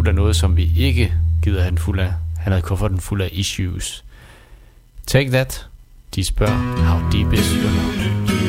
fuld 0.01 0.07
af 0.07 0.15
noget, 0.15 0.35
som 0.35 0.57
vi 0.57 0.71
ikke 0.77 1.13
gider 1.43 1.63
han 1.63 1.77
fuld 1.77 1.99
af. 1.99 2.13
Han 2.37 2.51
havde 2.51 2.61
kufferten 2.61 2.99
fuld 2.99 3.21
af 3.21 3.29
issues. 3.31 4.03
Take 5.07 5.31
that. 5.31 5.67
De 6.15 6.23
spørger, 6.23 6.83
how 6.83 7.11
deep 7.11 7.33
is 7.33 7.51
your 7.51 7.71
love? 7.71 8.40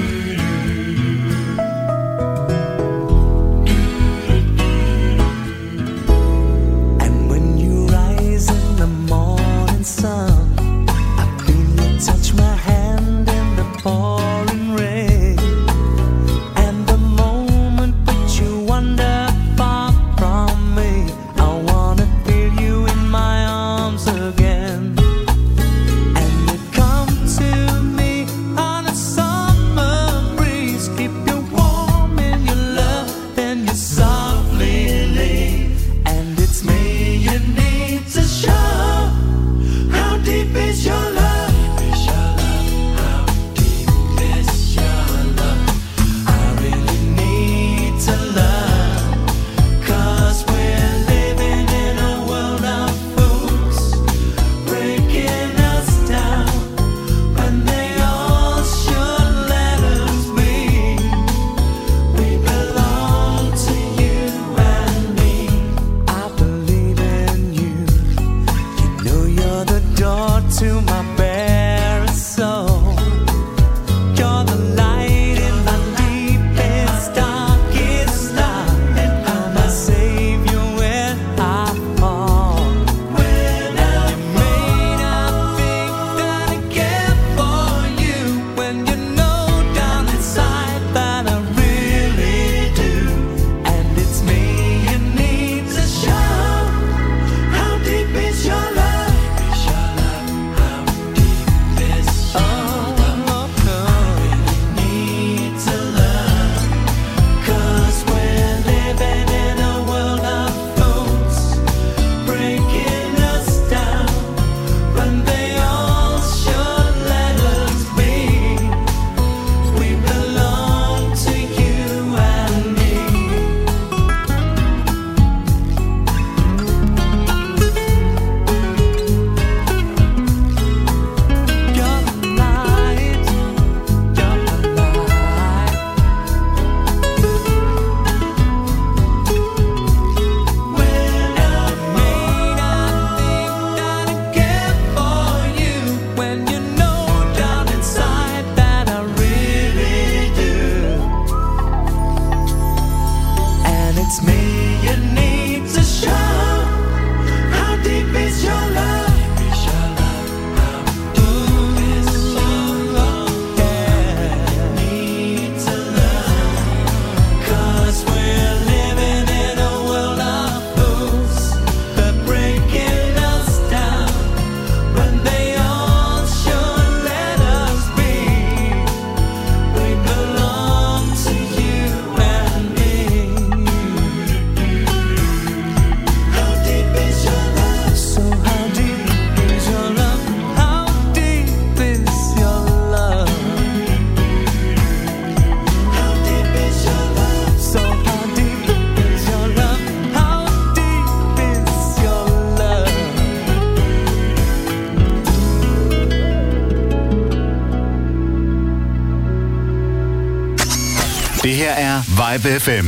Live 212.32 212.44
FM. 212.44 212.86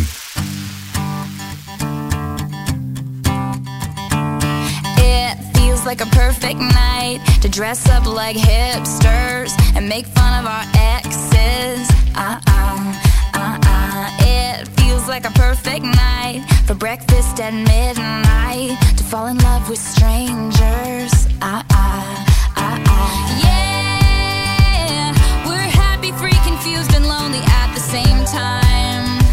It 4.96 5.36
feels 5.54 5.84
like 5.84 6.00
a 6.00 6.06
perfect 6.06 6.60
night 6.60 7.20
to 7.42 7.50
dress 7.50 7.86
up 7.90 8.06
like 8.06 8.36
hipsters 8.36 9.52
and 9.76 9.86
make 9.86 10.06
fun 10.06 10.40
of 10.40 10.46
our 10.46 10.64
exes. 10.76 11.90
Uh 12.14 12.40
uh, 12.46 12.94
uh 13.34 13.58
uh. 13.62 14.10
It 14.20 14.68
feels 14.80 15.08
like 15.08 15.26
a 15.26 15.32
perfect 15.32 15.84
night 15.84 16.40
for 16.66 16.74
breakfast 16.74 17.38
at 17.38 17.52
midnight 17.52 18.78
to 18.96 19.04
fall 19.04 19.26
in 19.26 19.36
love 19.40 19.68
with 19.68 19.78
strangers. 19.78 21.12
Uh 21.42 21.62
uh, 21.68 22.24
uh 22.56 22.78
uh. 22.88 23.40
Yeah 23.44 25.12
we're 25.46 25.70
happy, 25.84 26.12
free, 26.12 26.38
confused, 26.46 26.94
and 26.94 27.06
lonely 27.06 27.40
at 27.40 27.74
the 27.74 27.80
same 27.80 28.24
time 28.24 29.23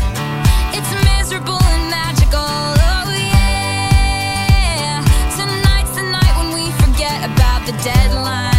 deadline. 7.84 8.51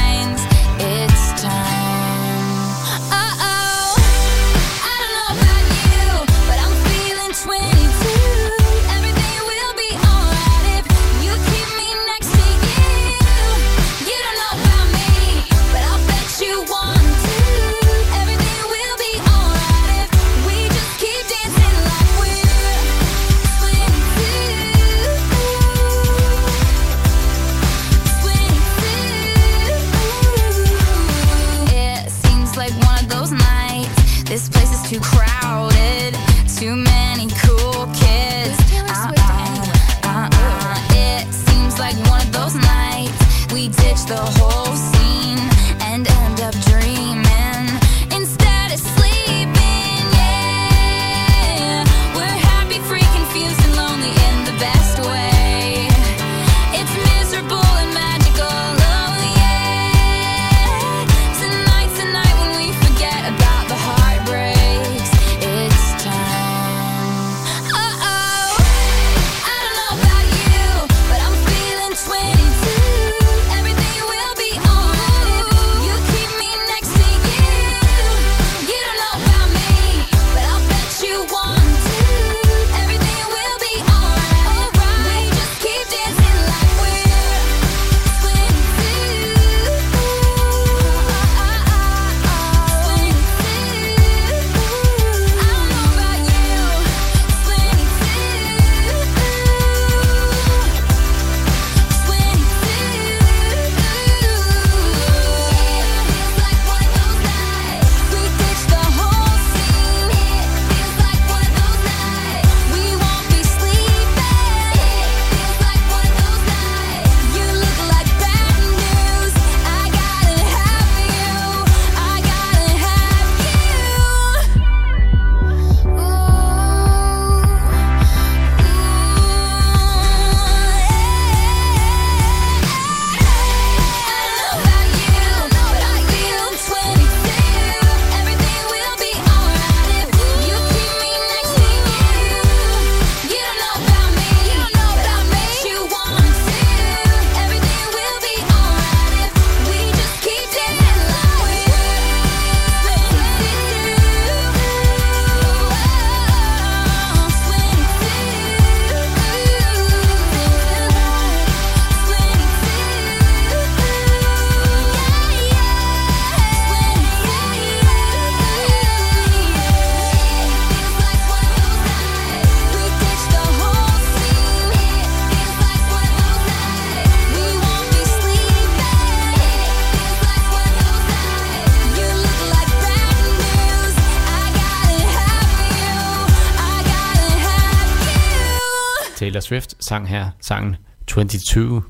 sang 189.92 190.08
her, 190.08 190.30
sangen 190.40 190.76
22. 191.06 191.82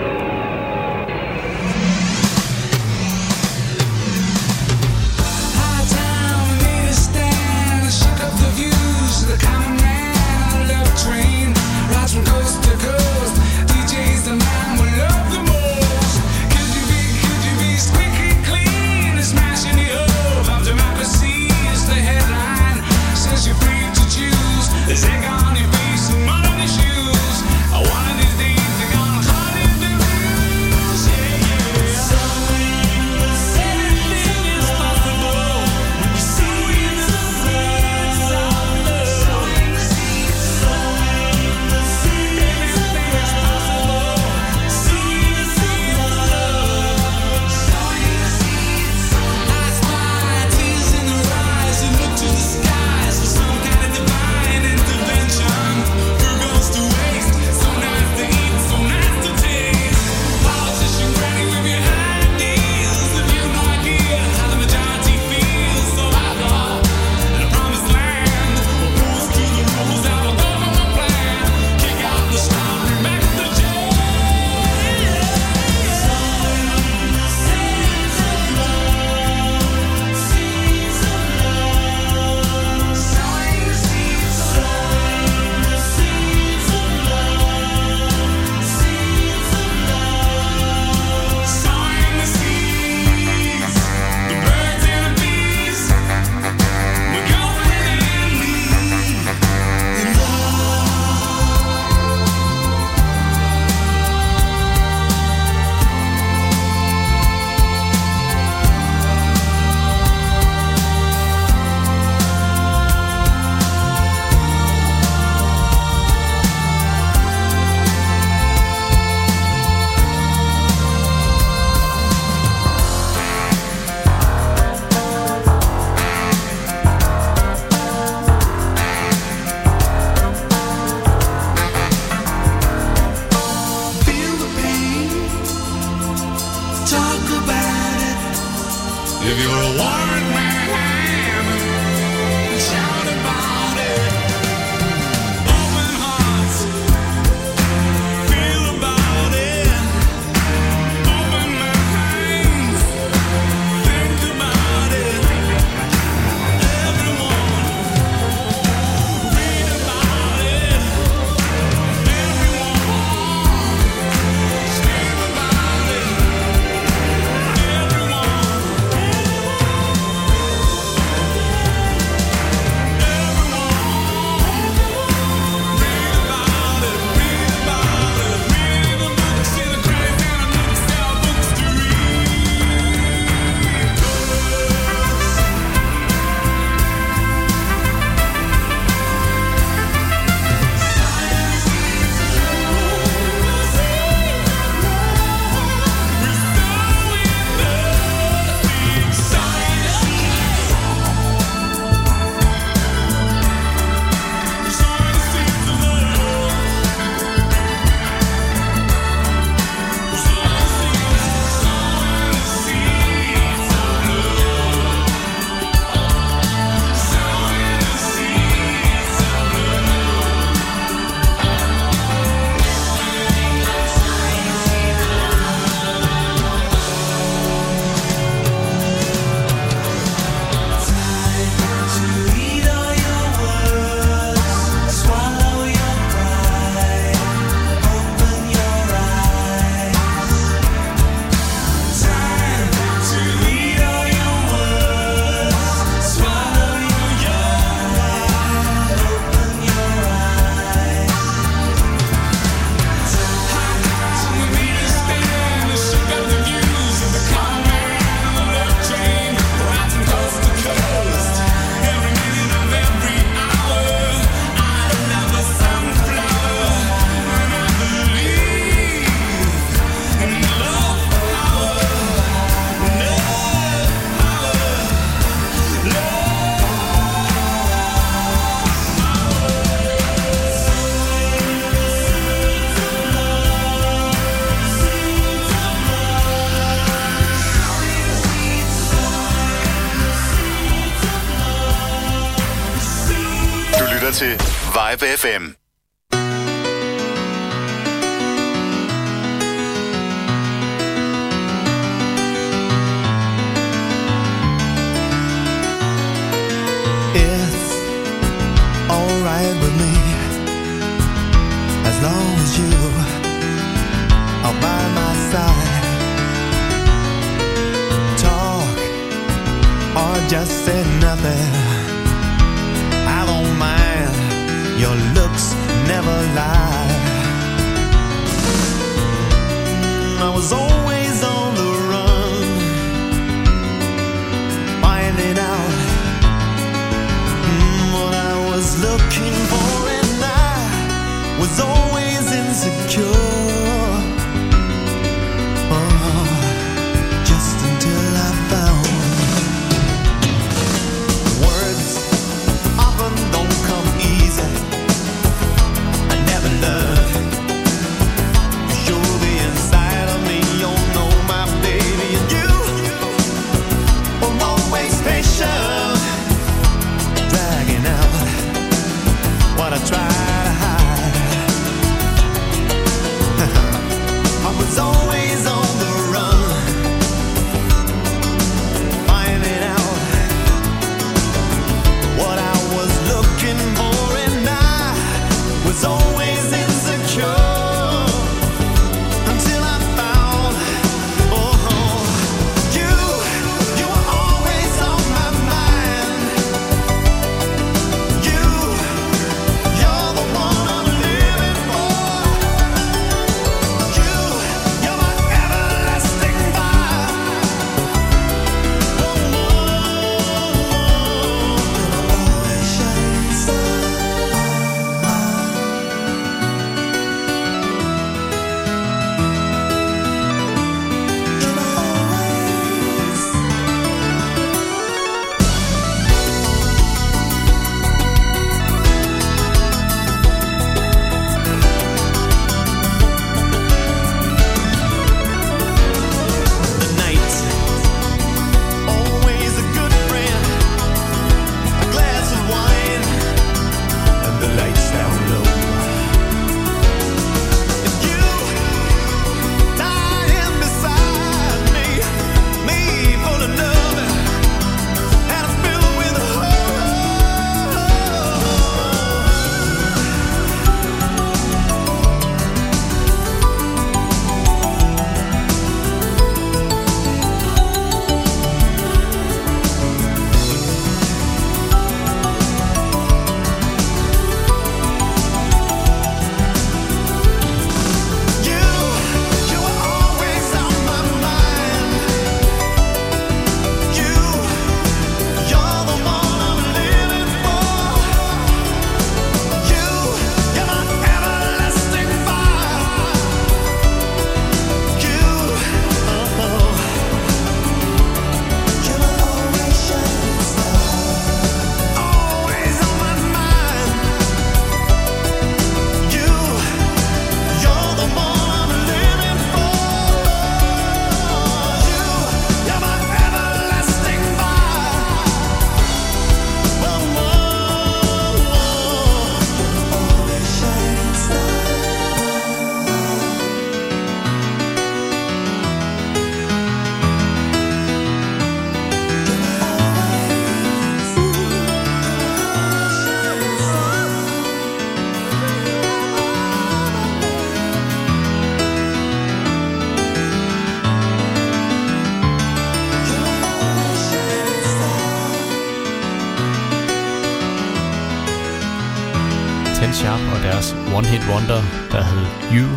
Wonder, 551.39 551.61
der 551.91 552.03
hed 552.03 552.25
You. 552.53 552.67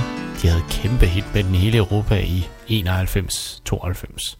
De 0.42 0.48
havde 0.48 0.62
kæmpe 0.70 1.06
hit 1.06 1.24
med 1.34 1.44
den 1.44 1.54
hele 1.54 1.76
Europa 1.78 2.20
i 2.20 2.48
91-92. 2.68 4.36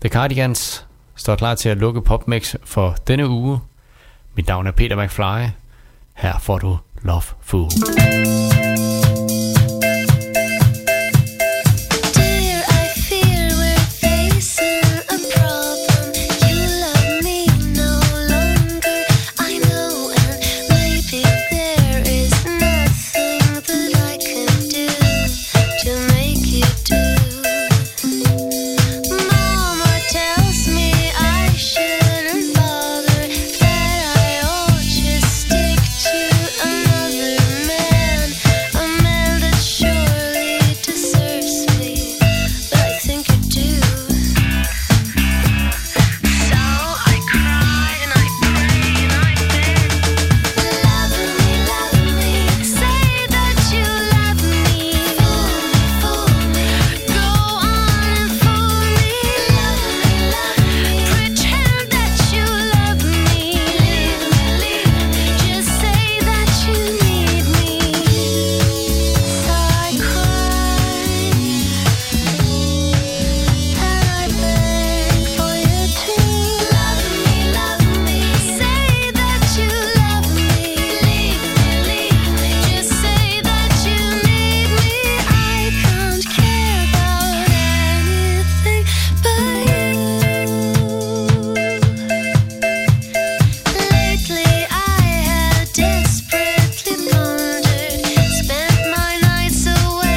The 0.00 0.08
Cardigans 0.08 0.86
står 1.16 1.36
klar 1.36 1.54
til 1.54 1.68
at 1.68 1.76
lukke 1.76 2.02
PopMix 2.02 2.54
for 2.64 2.96
denne 3.06 3.28
uge. 3.28 3.60
Mit 4.34 4.46
navn 4.46 4.66
er 4.66 4.70
Peter 4.70 5.04
McFly. 5.04 5.50
Her 6.14 6.38
får 6.38 6.58
du 6.58 6.78
Love 7.02 7.22
Fool. 7.40 7.68